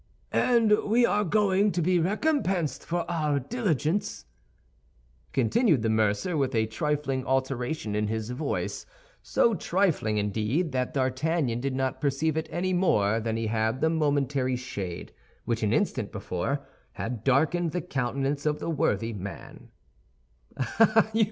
"And 0.33 0.71
we 0.89 1.05
are 1.05 1.23
going 1.23 1.71
to 1.73 1.79
be 1.79 1.99
recompensed 1.99 2.83
for 2.87 3.05
our 3.07 3.39
diligence?" 3.39 4.25
continued 5.31 5.83
the 5.83 5.91
mercer, 5.91 6.35
with 6.35 6.55
a 6.55 6.65
trifling 6.65 7.23
alteration 7.23 7.93
in 7.93 8.07
his 8.07 8.31
voice—so 8.31 9.53
trifling, 9.53 10.17
indeed, 10.17 10.71
that 10.71 10.95
D'Artagnan 10.95 11.61
did 11.61 11.75
not 11.75 12.01
perceive 12.01 12.35
it 12.35 12.49
any 12.51 12.73
more 12.73 13.19
than 13.19 13.37
he 13.37 13.45
had 13.45 13.79
the 13.79 13.91
momentary 13.91 14.55
shade 14.55 15.13
which, 15.45 15.61
an 15.61 15.71
instant 15.71 16.11
before, 16.11 16.65
had 16.93 17.23
darkened 17.23 17.71
the 17.71 17.81
countenance 17.81 18.47
of 18.47 18.57
the 18.57 18.71
worthy 18.71 19.13
man. 19.13 19.69